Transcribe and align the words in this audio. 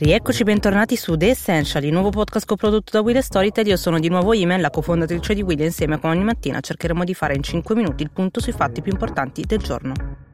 Rieccoci 0.00 0.44
bentornati 0.44 0.94
su 0.94 1.16
The 1.16 1.30
Essential, 1.30 1.82
il 1.82 1.90
nuovo 1.90 2.10
podcast 2.10 2.46
coprodotto 2.46 2.92
da 2.92 3.00
Will 3.00 3.18
Storytel. 3.18 3.66
Io 3.66 3.76
sono 3.76 3.98
di 3.98 4.08
nuovo 4.08 4.32
Imen, 4.32 4.60
la 4.60 4.70
cofondatrice 4.70 5.34
di 5.34 5.42
Will 5.42 5.60
e 5.60 5.64
insieme 5.64 5.98
come 5.98 6.14
ogni 6.14 6.22
mattina 6.22 6.60
cercheremo 6.60 7.02
di 7.02 7.14
fare 7.14 7.34
in 7.34 7.42
5 7.42 7.74
minuti 7.74 8.04
il 8.04 8.10
punto 8.12 8.40
sui 8.40 8.52
fatti 8.52 8.80
più 8.80 8.92
importanti 8.92 9.42
del 9.44 9.58
giorno. 9.58 10.27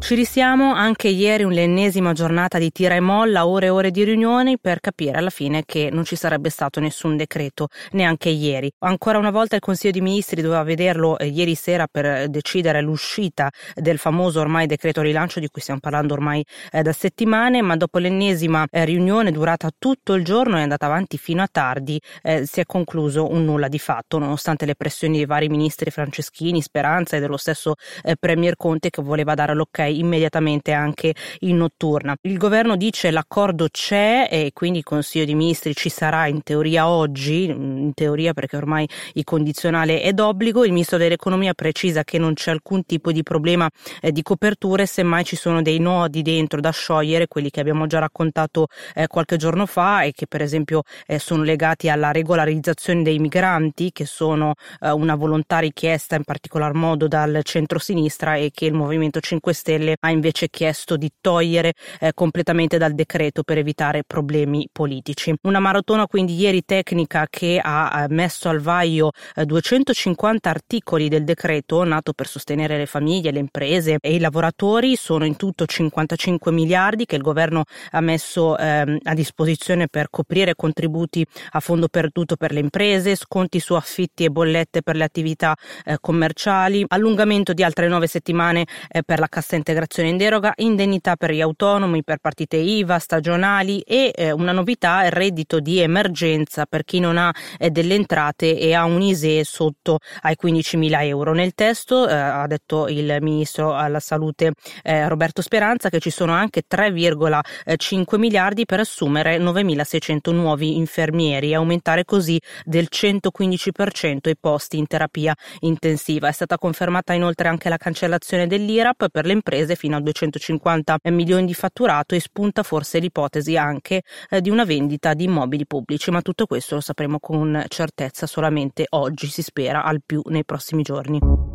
Ci 0.00 0.14
risiamo 0.14 0.72
anche 0.74 1.08
ieri 1.08 1.44
un'ennesima 1.44 2.12
giornata 2.14 2.58
di 2.58 2.72
tira 2.72 2.94
e 2.94 3.00
molla, 3.00 3.46
ore 3.46 3.66
e 3.66 3.68
ore 3.68 3.90
di 3.90 4.02
riunioni 4.02 4.58
per 4.58 4.80
capire 4.80 5.18
alla 5.18 5.30
fine 5.30 5.62
che 5.64 5.90
non 5.92 6.04
ci 6.04 6.16
sarebbe 6.16 6.48
stato 6.48 6.80
nessun 6.80 7.16
decreto, 7.16 7.68
neanche 7.92 8.30
ieri. 8.30 8.72
Ancora 8.78 9.18
una 9.18 9.30
volta 9.30 9.54
il 9.54 9.60
Consiglio 9.60 9.92
dei 9.92 10.00
Ministri 10.00 10.40
doveva 10.40 10.64
vederlo 10.64 11.16
eh, 11.16 11.26
ieri 11.26 11.54
sera 11.54 11.86
per 11.86 12.28
decidere 12.28 12.80
l'uscita 12.80 13.50
del 13.74 13.98
famoso 13.98 14.40
ormai 14.40 14.66
decreto 14.66 15.02
rilancio 15.02 15.38
di 15.38 15.48
cui 15.48 15.60
stiamo 15.60 15.80
parlando 15.80 16.14
ormai 16.14 16.44
eh, 16.72 16.82
da 16.82 16.92
settimane, 16.92 17.62
ma 17.62 17.76
dopo 17.76 17.98
l'ennesima 17.98 18.66
eh, 18.68 18.84
riunione 18.86 19.30
durata 19.30 19.70
tutto 19.78 20.14
il 20.14 20.24
giorno 20.24 20.58
e 20.58 20.62
andata 20.62 20.86
avanti 20.86 21.18
fino 21.18 21.42
a 21.42 21.48
tardi, 21.48 22.00
eh, 22.22 22.46
si 22.46 22.58
è 22.58 22.64
concluso 22.64 23.30
un 23.30 23.44
nulla 23.44 23.68
di 23.68 23.78
fatto, 23.78 24.18
nonostante 24.18 24.66
le 24.66 24.74
pressioni 24.74 25.18
dei 25.18 25.26
vari 25.26 25.48
ministri 25.48 25.90
Franceschini, 25.90 26.62
Speranza 26.62 27.16
e 27.16 27.20
dello 27.20 27.36
stesso 27.36 27.74
eh, 28.02 28.16
Premier 28.18 28.56
Conte 28.56 28.90
che 28.90 29.02
voleva 29.02 29.34
dare 29.34 29.54
l'ok 29.54 29.88
immediatamente 29.90 30.72
anche 30.72 31.14
in 31.40 31.56
notturna. 31.56 32.16
Il 32.22 32.38
governo 32.38 32.76
dice 32.76 33.10
l'accordo 33.10 33.68
c'è 33.70 34.28
e 34.30 34.50
quindi 34.52 34.78
il 34.78 34.84
Consiglio 34.84 35.24
dei 35.24 35.34
Ministri 35.34 35.74
ci 35.74 35.88
sarà 35.88 36.26
in 36.26 36.42
teoria 36.42 36.88
oggi, 36.88 37.44
in 37.44 37.92
teoria 37.94 38.32
perché 38.32 38.56
ormai 38.56 38.88
il 39.14 39.24
condizionale 39.24 40.00
è 40.00 40.12
d'obbligo, 40.12 40.64
il 40.64 40.72
Ministro 40.72 40.98
dell'Economia 40.98 41.54
precisa 41.54 42.04
che 42.04 42.18
non 42.18 42.34
c'è 42.34 42.50
alcun 42.50 42.84
tipo 42.84 43.12
di 43.12 43.22
problema 43.22 43.68
eh, 44.00 44.12
di 44.12 44.22
coperture, 44.22 44.86
semmai 44.86 45.24
ci 45.24 45.36
sono 45.36 45.62
dei 45.62 45.78
nodi 45.78 46.22
dentro 46.22 46.60
da 46.60 46.70
sciogliere, 46.70 47.28
quelli 47.28 47.50
che 47.50 47.60
abbiamo 47.60 47.86
già 47.86 47.98
raccontato 47.98 48.68
eh, 48.94 49.06
qualche 49.06 49.36
giorno 49.36 49.66
fa 49.66 50.02
e 50.02 50.12
che 50.12 50.26
per 50.26 50.42
esempio 50.42 50.82
eh, 51.06 51.18
sono 51.18 51.42
legati 51.42 51.88
alla 51.88 52.12
regolarizzazione 52.12 53.02
dei 53.02 53.18
migranti, 53.18 53.90
che 53.92 54.06
sono 54.06 54.54
eh, 54.80 54.90
una 54.90 55.14
volontà 55.14 55.58
richiesta 55.58 56.16
in 56.16 56.24
particolar 56.24 56.74
modo 56.74 57.08
dal 57.08 57.40
centro-sinistra 57.42 58.36
e 58.36 58.50
che 58.52 58.66
il 58.66 58.74
Movimento 58.74 59.20
5 59.20 59.52
Stelle 59.52 59.79
Stelle 59.80 59.96
ha 59.98 60.10
invece 60.10 60.48
chiesto 60.48 60.96
di 60.96 61.10
togliere 61.20 61.72
eh, 61.98 62.12
completamente 62.12 62.76
dal 62.76 62.92
decreto 62.92 63.42
per 63.42 63.58
evitare 63.58 64.02
problemi 64.06 64.68
politici. 64.70 65.34
Una 65.42 65.58
maratona 65.58 66.06
quindi 66.06 66.36
ieri 66.36 66.62
tecnica 66.64 67.26
che 67.28 67.58
ha 67.62 68.04
eh, 68.04 68.12
messo 68.12 68.48
al 68.48 68.60
vaio 68.60 69.10
eh, 69.34 69.46
250 69.46 70.50
articoli 70.50 71.08
del 71.08 71.24
decreto 71.24 71.82
nato 71.84 72.12
per 72.12 72.26
sostenere 72.26 72.76
le 72.76 72.86
famiglie, 72.86 73.30
le 73.30 73.38
imprese 73.38 73.96
e 74.00 74.14
i 74.14 74.18
lavoratori. 74.18 74.96
Sono 74.96 75.24
in 75.24 75.36
tutto 75.36 75.64
55 75.64 76.52
miliardi 76.52 77.06
che 77.06 77.16
il 77.16 77.22
governo 77.22 77.64
ha 77.92 78.00
messo 78.00 78.58
ehm, 78.58 78.98
a 79.02 79.14
disposizione 79.14 79.88
per 79.88 80.10
coprire 80.10 80.54
contributi 80.54 81.26
a 81.52 81.60
fondo 81.60 81.88
perduto 81.88 82.36
per 82.36 82.52
le 82.52 82.60
imprese, 82.60 83.16
sconti 83.16 83.60
su 83.60 83.74
affitti 83.74 84.24
e 84.24 84.30
bollette 84.30 84.82
per 84.82 84.96
le 84.96 85.04
attività 85.04 85.56
eh, 85.84 85.96
commerciali, 86.00 86.84
allungamento 86.88 87.52
di 87.52 87.62
altre 87.62 87.88
nove 87.88 88.06
settimane 88.06 88.66
eh, 88.88 89.02
per 89.02 89.18
la 89.18 89.28
cassa 89.28 89.56
integrazione 89.56 89.68
integrazione 89.70 90.08
in 90.08 90.16
deroga, 90.16 90.52
indennità 90.56 91.14
per 91.14 91.30
gli 91.30 91.40
autonomi, 91.40 92.02
per 92.02 92.18
partite 92.18 92.56
IVA, 92.56 92.98
stagionali 92.98 93.80
e 93.80 94.10
eh, 94.12 94.32
una 94.32 94.50
novità, 94.52 95.04
il 95.04 95.12
reddito 95.12 95.60
di 95.60 95.78
emergenza 95.78 96.66
per 96.66 96.82
chi 96.84 96.98
non 96.98 97.16
ha 97.16 97.32
eh, 97.56 97.70
delle 97.70 97.94
entrate 97.94 98.58
e 98.58 98.74
ha 98.74 98.84
un 98.84 99.00
ISE 99.00 99.44
sotto 99.44 99.98
ai 100.22 100.36
15.000 100.40 101.04
euro. 101.04 101.32
Nel 101.32 101.54
testo 101.54 102.08
eh, 102.08 102.14
ha 102.14 102.46
detto 102.48 102.88
il 102.88 103.16
ministro 103.20 103.74
alla 103.74 104.00
salute 104.00 104.52
eh, 104.82 105.08
Roberto 105.08 105.40
Speranza 105.40 105.88
che 105.88 106.00
ci 106.00 106.10
sono 106.10 106.32
anche 106.32 106.62
3,5 106.68 108.18
miliardi 108.18 108.64
per 108.64 108.80
assumere 108.80 109.38
9.600 109.38 110.32
nuovi 110.32 110.76
infermieri 110.76 111.50
e 111.50 111.54
aumentare 111.54 112.04
così 112.04 112.40
del 112.64 112.88
115% 112.90 114.28
i 114.28 114.36
posti 114.38 114.78
in 114.78 114.86
terapia 114.86 115.34
intensiva. 115.60 116.28
È 116.28 116.32
stata 116.32 116.58
confermata 116.58 117.12
inoltre 117.12 117.48
anche 117.48 117.68
la 117.68 117.76
cancellazione 117.76 118.46
dell'IRAP 118.48 119.08
per 119.10 119.26
le 119.26 119.32
imprese 119.32 119.58
imprese 119.60 119.74
fino 119.74 119.96
a 119.96 120.00
250 120.00 120.98
milioni 121.04 121.46
di 121.46 121.54
fatturato 121.54 122.14
e 122.14 122.20
spunta 122.20 122.62
forse 122.62 122.98
l'ipotesi 122.98 123.56
anche 123.56 124.02
eh, 124.30 124.40
di 124.40 124.50
una 124.50 124.64
vendita 124.64 125.14
di 125.14 125.24
immobili 125.24 125.66
pubblici, 125.66 126.10
ma 126.10 126.22
tutto 126.22 126.46
questo 126.46 126.76
lo 126.76 126.80
sapremo 126.80 127.18
con 127.20 127.64
certezza 127.68 128.26
solamente 128.26 128.86
oggi, 128.90 129.26
si 129.26 129.42
spera, 129.42 129.84
al 129.84 130.00
più 130.04 130.22
nei 130.26 130.44
prossimi 130.44 130.82
giorni. 130.82 131.49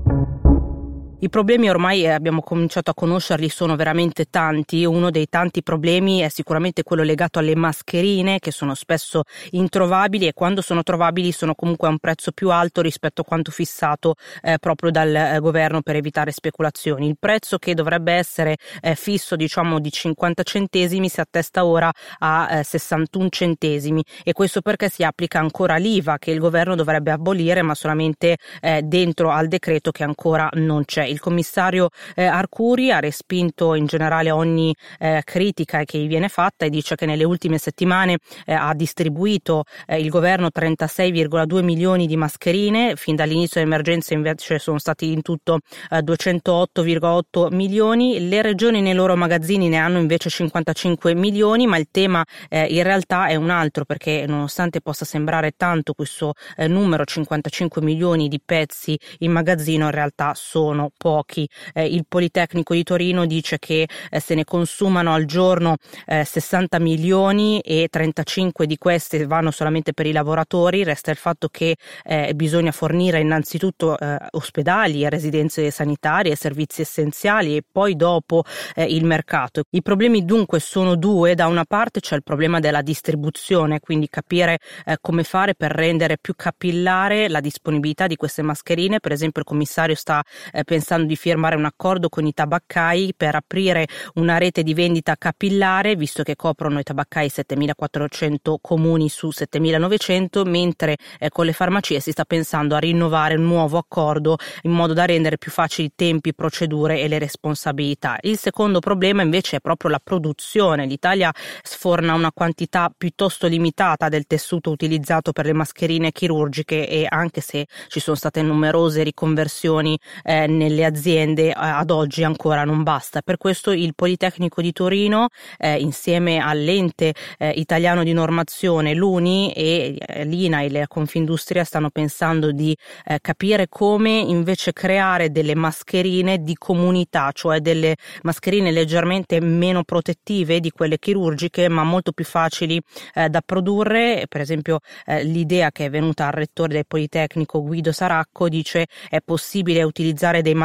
I 1.25 1.29
problemi 1.29 1.67
ormai 1.71 2.03
eh, 2.03 2.09
abbiamo 2.09 2.43
cominciato 2.43 2.91
a 2.91 2.93
conoscerli, 2.93 3.49
sono 3.49 3.75
veramente 3.75 4.25
tanti. 4.29 4.85
Uno 4.85 5.09
dei 5.09 5.25
tanti 5.27 5.63
problemi 5.63 6.19
è 6.19 6.29
sicuramente 6.29 6.83
quello 6.83 7.01
legato 7.01 7.39
alle 7.39 7.55
mascherine 7.55 8.37
che 8.37 8.51
sono 8.51 8.75
spesso 8.75 9.23
introvabili 9.49 10.27
e 10.27 10.33
quando 10.33 10.61
sono 10.61 10.83
trovabili 10.83 11.31
sono 11.31 11.55
comunque 11.55 11.87
a 11.87 11.89
un 11.89 11.97
prezzo 11.97 12.31
più 12.31 12.51
alto 12.51 12.81
rispetto 12.81 13.21
a 13.21 13.23
quanto 13.23 13.49
fissato 13.49 14.13
eh, 14.43 14.59
proprio 14.59 14.91
dal 14.91 15.15
eh, 15.15 15.39
governo 15.39 15.81
per 15.81 15.95
evitare 15.95 16.31
speculazioni. 16.31 17.07
Il 17.07 17.17
prezzo 17.19 17.57
che 17.57 17.73
dovrebbe 17.73 18.13
essere 18.13 18.57
eh, 18.79 18.93
fisso 18.93 19.35
diciamo 19.35 19.79
di 19.79 19.91
50 19.91 20.43
centesimi 20.43 21.09
si 21.09 21.21
attesta 21.21 21.65
ora 21.65 21.91
a 22.19 22.61
61 22.61 23.25
eh, 23.25 23.29
centesimi 23.31 24.03
e 24.23 24.31
questo 24.33 24.61
perché 24.61 24.89
si 24.89 25.01
applica 25.01 25.39
ancora 25.39 25.77
l'IVA 25.77 26.19
che 26.19 26.29
il 26.29 26.37
governo 26.37 26.75
dovrebbe 26.75 27.09
abolire 27.09 27.63
ma 27.63 27.73
solamente 27.73 28.37
eh, 28.61 28.83
dentro 28.83 29.31
al 29.31 29.47
decreto 29.47 29.89
che 29.89 30.03
ancora 30.03 30.47
non 30.53 30.85
c'è 30.85 31.13
il 31.15 31.21
commissario 31.21 31.89
eh, 32.13 32.25
Arcuri 32.25 32.91
ha 32.91 32.99
respinto 32.99 33.73
in 33.73 33.85
generale 33.85 34.31
ogni 34.31 34.75
eh, 34.99 35.21
critica 35.23 35.83
che 35.85 35.97
gli 35.97 36.07
viene 36.07 36.27
fatta 36.27 36.65
e 36.65 36.69
dice 36.69 36.95
che 36.95 37.05
nelle 37.05 37.23
ultime 37.23 37.57
settimane 37.57 38.17
eh, 38.45 38.53
ha 38.53 38.73
distribuito 38.73 39.63
eh, 39.87 39.99
il 39.99 40.09
governo 40.09 40.49
36,2 40.53 41.63
milioni 41.63 42.05
di 42.05 42.17
mascherine, 42.17 42.95
fin 42.95 43.15
dall'inizio 43.15 43.61
dell'emergenza 43.61 44.13
invece 44.13 44.59
sono 44.59 44.77
stati 44.77 45.11
in 45.11 45.21
tutto 45.21 45.59
208,8 45.89 47.51
eh, 47.51 47.55
milioni, 47.55 48.27
le 48.27 48.41
regioni 48.41 48.81
nei 48.81 48.93
loro 48.93 49.15
magazzini 49.15 49.69
ne 49.69 49.77
hanno 49.77 49.99
invece 49.99 50.29
55 50.29 51.15
milioni, 51.15 51.65
ma 51.65 51.77
il 51.77 51.87
tema 51.89 52.23
eh, 52.49 52.65
in 52.65 52.83
realtà 52.83 53.27
è 53.27 53.35
un 53.35 53.49
altro 53.49 53.85
perché 53.85 54.25
nonostante 54.27 54.81
possa 54.81 55.05
sembrare 55.05 55.53
tanto 55.55 55.93
questo 55.93 56.33
numero 56.67 57.05
55 57.05 57.81
milioni 57.81 58.27
di 58.27 58.41
pezzi 58.43 58.97
in 59.19 59.31
magazzino 59.31 59.85
in 59.85 59.91
realtà 59.91 60.33
sono 60.35 60.91
pochi. 61.05 61.47
Eh, 61.75 61.85
il 61.85 62.05
Politecnico 62.07 62.73
di 62.73 62.81
Torino 62.81 63.27
dice 63.27 63.59
che 63.59 63.87
eh, 64.09 64.19
se 64.19 64.33
ne 64.33 64.43
consumano 64.43 65.13
al 65.13 65.25
giorno 65.25 65.75
eh, 66.07 66.23
60 66.23 66.79
milioni 66.79 67.59
e 67.59 67.89
35 67.91 68.65
di 68.65 68.75
queste 68.79 69.27
vanno 69.27 69.51
solamente 69.51 69.93
per 69.93 70.07
i 70.07 70.11
lavoratori, 70.11 70.83
resta 70.83 71.11
il 71.11 71.17
fatto 71.17 71.47
che 71.49 71.75
eh, 72.05 72.33
bisogna 72.33 72.71
fornire 72.71 73.19
innanzitutto 73.19 73.99
eh, 73.99 74.17
ospedali, 74.31 75.07
residenze 75.07 75.69
sanitarie, 75.69 76.35
servizi 76.35 76.81
essenziali 76.81 77.55
e 77.55 77.61
poi 77.71 77.95
dopo 77.95 78.43
eh, 78.73 78.85
il 78.85 79.05
mercato. 79.05 79.61
I 79.69 79.83
problemi 79.83 80.25
dunque 80.25 80.59
sono 80.59 80.95
due, 80.95 81.35
da 81.35 81.45
una 81.45 81.65
parte 81.65 81.99
c'è 81.99 82.15
il 82.15 82.23
problema 82.23 82.59
della 82.59 82.81
distribuzione, 82.81 83.79
quindi 83.79 84.09
capire 84.09 84.57
come 85.01 85.23
fare 85.23 85.53
per 85.53 85.71
rendere 85.71 86.17
più 86.19 86.33
capillare 86.35 87.27
la 87.29 87.41
disponibilità 87.41 88.07
di 88.07 88.15
queste 88.15 88.41
mascherine, 88.41 88.99
per 88.99 89.11
esempio 89.11 89.41
il 89.41 89.47
commissario 89.47 89.93
sta 89.95 90.23
pensando 90.63 90.84
pensando 90.85 91.07
di 91.07 91.15
firmare 91.15 91.55
un 91.55 91.65
accordo 91.65 92.09
con 92.09 92.27
i 92.27 92.31
tabaccai 92.31 93.15
per 93.17 93.33
aprire 93.33 93.87
una 94.15 94.37
rete 94.37 94.61
di 94.61 94.75
vendita 94.75 95.15
capillare, 95.17 95.95
visto 95.95 96.21
che 96.21 96.35
coprono 96.35 96.77
i 96.77 96.83
tabaccai 96.83 97.27
7.400 97.27 98.57
comuni 98.61 99.09
su 99.09 99.29
7.900, 99.29 100.47
mentre 100.47 100.97
eh, 101.17 101.29
con 101.29 101.47
le 101.47 101.53
farmacie 101.53 101.99
si 101.99 102.11
sta 102.11 102.23
pensando 102.23 102.75
a 102.75 102.77
rinnovare 102.77 103.33
un 103.33 103.45
nuovo 103.45 103.79
accordo 103.79 104.37
in 104.61 104.71
modo 104.71 104.93
da 104.93 105.05
rendere 105.05 105.39
più 105.39 105.49
facili 105.49 105.87
i 105.87 105.91
tempi, 105.95 106.35
procedure 106.35 107.01
e 107.01 107.07
le 107.07 107.17
responsabilità. 107.17 108.17
Il 108.21 108.37
secondo 108.37 108.79
problema 108.79 109.23
invece 109.23 109.57
è 109.57 109.59
proprio 109.61 109.89
la 109.89 109.99
produzione. 110.03 110.85
L'Italia 110.85 111.33
sforna 111.63 112.13
una 112.13 112.31
quantità 112.31 112.93
piuttosto 112.95 113.47
limitata 113.47 114.07
del 114.07 114.27
tessuto 114.27 114.69
utilizzato 114.69 115.31
per 115.31 115.45
le 115.45 115.53
mascherine 115.53 116.11
chirurgiche 116.11 116.87
e 116.87 117.07
anche 117.09 117.41
se 117.41 117.65
ci 117.87 117.99
sono 117.99 118.15
state 118.15 118.43
numerose 118.43 119.01
riconversioni 119.01 119.97
eh, 120.23 120.45
nel 120.45 120.74
nelle 120.75 120.85
aziende 120.85 121.53
ad 121.53 121.89
oggi 121.89 122.23
ancora 122.23 122.65
non 122.65 122.83
basta. 122.83 123.21
Per 123.21 123.37
questo 123.37 123.71
il 123.71 123.95
Politecnico 123.95 124.61
di 124.61 124.73
Torino, 124.73 125.29
eh, 125.57 125.79
insieme 125.79 126.39
all'ente 126.39 127.13
eh, 127.37 127.49
italiano 127.51 128.03
di 128.03 128.11
normazione, 128.11 128.93
l'UNI 128.93 129.53
e 129.53 129.95
eh, 129.97 130.25
l'INA 130.25 130.61
e 130.61 130.69
la 130.69 130.87
Confindustria 130.87 131.63
stanno 131.63 131.89
pensando 131.89 132.51
di 132.51 132.75
eh, 133.05 133.19
capire 133.21 133.67
come 133.69 134.19
invece 134.19 134.73
creare 134.73 135.31
delle 135.31 135.55
mascherine 135.55 136.39
di 136.39 136.55
comunità, 136.57 137.31
cioè 137.31 137.61
delle 137.61 137.95
mascherine 138.23 138.71
leggermente 138.71 139.39
meno 139.39 139.83
protettive 139.83 140.59
di 140.59 140.71
quelle 140.71 140.99
chirurgiche, 140.99 141.69
ma 141.69 141.83
molto 141.83 142.11
più 142.11 142.25
facili 142.25 142.81
eh, 143.13 143.29
da 143.29 143.41
produrre. 143.41 144.25
Per 144.27 144.41
esempio, 144.41 144.79
eh, 145.05 145.23
l'idea 145.23 145.71
che 145.71 145.85
è 145.85 145.89
venuta 145.89 146.25
al 146.25 146.33
rettore 146.33 146.73
del 146.73 146.85
Politecnico 146.85 147.63
Guido 147.63 147.93
Saracco 147.93 148.49
dice 148.49 148.87
è 149.09 149.19
possibile 149.23 149.83
utilizzare 149.83 150.41
dei 150.41 150.53
materiali 150.53 150.64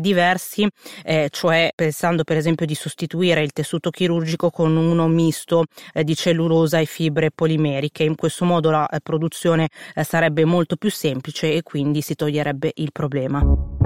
diversi, 0.00 0.68
eh, 1.04 1.28
cioè 1.30 1.70
pensando 1.74 2.24
per 2.24 2.36
esempio 2.36 2.66
di 2.66 2.74
sostituire 2.74 3.42
il 3.42 3.52
tessuto 3.52 3.90
chirurgico 3.90 4.50
con 4.50 4.76
uno 4.76 5.08
misto 5.08 5.64
eh, 5.92 6.04
di 6.04 6.14
cellulosa 6.14 6.78
e 6.78 6.84
fibre 6.84 7.30
polimeriche. 7.30 8.02
In 8.02 8.14
questo 8.14 8.44
modo 8.44 8.70
la 8.70 8.88
eh, 8.88 9.00
produzione 9.00 9.68
eh, 9.94 10.04
sarebbe 10.04 10.44
molto 10.44 10.76
più 10.76 10.90
semplice 10.90 11.52
e 11.52 11.62
quindi 11.62 12.00
si 12.00 12.14
toglierebbe 12.14 12.72
il 12.74 12.92
problema. 12.92 13.79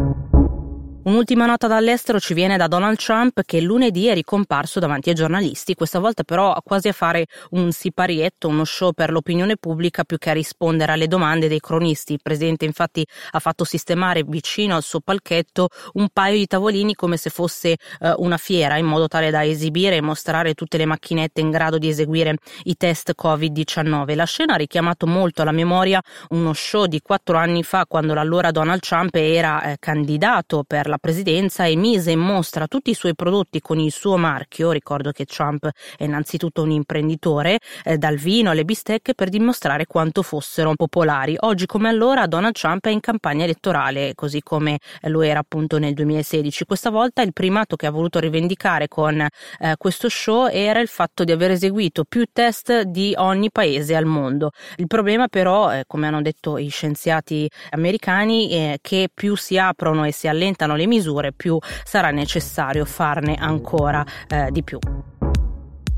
Un'ultima 1.04 1.44
nota 1.44 1.66
dall'estero 1.66 2.18
ci 2.18 2.32
viene 2.32 2.56
da 2.56 2.66
Donald 2.66 2.96
Trump 2.96 3.42
che 3.44 3.60
lunedì 3.60 4.06
è 4.06 4.14
ricomparso 4.14 4.80
davanti 4.80 5.10
ai 5.10 5.14
giornalisti, 5.14 5.74
questa 5.74 5.98
volta 5.98 6.22
però 6.22 6.56
quasi 6.64 6.88
a 6.88 6.92
fare 6.92 7.26
un 7.50 7.72
siparietto, 7.72 8.48
uno 8.48 8.64
show 8.64 8.92
per 8.92 9.10
l'opinione 9.10 9.58
pubblica 9.58 10.04
più 10.04 10.16
che 10.16 10.30
a 10.30 10.32
rispondere 10.32 10.92
alle 10.92 11.06
domande 11.06 11.46
dei 11.46 11.60
cronisti. 11.60 12.14
Il 12.14 12.20
presidente 12.22 12.64
infatti 12.64 13.06
ha 13.32 13.38
fatto 13.38 13.64
sistemare 13.64 14.24
vicino 14.26 14.76
al 14.76 14.82
suo 14.82 15.00
palchetto 15.00 15.68
un 15.92 16.08
paio 16.10 16.38
di 16.38 16.46
tavolini 16.46 16.94
come 16.94 17.18
se 17.18 17.28
fosse 17.28 17.76
eh, 18.00 18.14
una 18.16 18.38
fiera 18.38 18.78
in 18.78 18.86
modo 18.86 19.06
tale 19.06 19.30
da 19.30 19.44
esibire 19.44 19.96
e 19.96 20.00
mostrare 20.00 20.54
tutte 20.54 20.78
le 20.78 20.86
macchinette 20.86 21.42
in 21.42 21.50
grado 21.50 21.76
di 21.76 21.88
eseguire 21.88 22.38
i 22.62 22.78
test 22.78 23.12
Covid-19. 23.14 24.14
La 24.14 24.24
scena 24.24 24.54
ha 24.54 24.56
richiamato 24.56 25.06
molto 25.06 25.42
alla 25.42 25.52
memoria 25.52 26.00
uno 26.30 26.54
show 26.54 26.86
di 26.86 27.02
quattro 27.02 27.36
anni 27.36 27.62
fa 27.62 27.84
quando 27.86 28.14
l'allora 28.14 28.50
Donald 28.50 28.80
Trump 28.80 29.14
era 29.16 29.64
eh, 29.64 29.76
candidato 29.78 30.64
per 30.66 30.86
la 30.86 30.92
la 30.94 30.98
presidenza 30.98 31.64
e 31.64 31.74
mise 31.74 32.12
in 32.12 32.20
mostra 32.20 32.68
tutti 32.68 32.90
i 32.90 32.94
suoi 32.94 33.14
prodotti 33.16 33.60
con 33.60 33.80
il 33.80 33.90
suo 33.90 34.16
marchio, 34.16 34.70
ricordo 34.70 35.10
che 35.10 35.24
Trump 35.24 35.68
è 35.96 36.04
innanzitutto 36.04 36.62
un 36.62 36.70
imprenditore, 36.70 37.58
eh, 37.82 37.98
dal 37.98 38.16
vino 38.16 38.50
alle 38.50 38.64
bistecche 38.64 39.14
per 39.14 39.28
dimostrare 39.28 39.86
quanto 39.86 40.22
fossero 40.22 40.72
popolari. 40.76 41.34
Oggi 41.40 41.66
come 41.66 41.88
allora 41.88 42.26
Donald 42.26 42.54
Trump 42.54 42.86
è 42.86 42.90
in 42.90 43.00
campagna 43.00 43.42
elettorale, 43.42 44.14
così 44.14 44.40
come 44.42 44.78
lo 45.02 45.22
era 45.22 45.40
appunto 45.40 45.78
nel 45.78 45.94
2016. 45.94 46.64
Questa 46.64 46.90
volta 46.90 47.22
il 47.22 47.32
primato 47.32 47.74
che 47.74 47.86
ha 47.86 47.90
voluto 47.90 48.20
rivendicare 48.20 48.86
con 48.86 49.20
eh, 49.20 49.74
questo 49.76 50.08
show 50.08 50.46
era 50.48 50.78
il 50.78 50.88
fatto 50.88 51.24
di 51.24 51.32
aver 51.32 51.52
eseguito 51.52 52.04
più 52.04 52.26
test 52.32 52.82
di 52.82 53.14
ogni 53.16 53.50
paese 53.50 53.96
al 53.96 54.04
mondo. 54.04 54.52
Il 54.76 54.86
problema 54.86 55.26
però, 55.26 55.72
eh, 55.72 55.84
come 55.88 56.06
hanno 56.06 56.22
detto 56.22 56.56
i 56.56 56.68
scienziati 56.68 57.50
americani, 57.70 58.48
è 58.50 58.76
che 58.80 59.08
più 59.12 59.34
si 59.34 59.58
aprono 59.58 60.04
e 60.04 60.12
si 60.12 60.28
allentano 60.28 60.76
le 60.76 60.83
le 60.84 60.86
misure, 60.86 61.32
più 61.32 61.58
sarà 61.84 62.10
necessario 62.10 62.84
farne 62.84 63.34
ancora 63.34 64.04
eh, 64.28 64.50
di 64.50 64.62
più. 64.62 64.78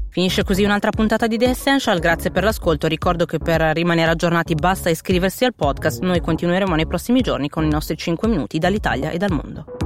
Finisce 0.09 0.45
così 0.45 0.65
un'altra 0.65 0.91
puntata 0.91 1.27
di 1.27 1.37
The 1.37 1.51
Essential, 1.51 1.99
grazie 1.99 2.31
per 2.31 2.43
l'ascolto, 2.43 2.87
ricordo 2.87 3.27
che 3.27 3.37
per 3.37 3.61
rimanere 3.75 4.13
aggiornati 4.13 4.55
basta 4.55 4.89
iscriversi 4.89 5.45
al 5.45 5.55
podcast, 5.55 6.01
noi 6.01 6.21
continueremo 6.21 6.75
nei 6.75 6.87
prossimi 6.87 7.21
giorni 7.21 7.51
con 7.51 7.65
i 7.65 7.69
nostri 7.69 7.99
5 7.99 8.27
minuti 8.27 8.59
dall'Italia 8.59 9.11
e 9.11 9.19
dal 9.19 9.33
mondo. 9.33 9.86